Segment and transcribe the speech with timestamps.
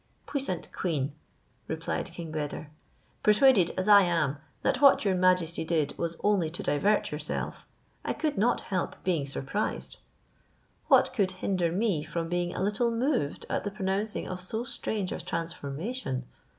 [0.25, 1.13] "Puissant queen,"
[1.67, 2.71] replied King Beder,
[3.21, 7.67] "persuaded as I am, that what your majesty did was only to divert yourself,
[8.03, 9.99] I could not help being surprised.
[10.87, 15.11] What could hinder me from being a little moved at the pronouncing of so strange
[15.11, 16.25] a transformation?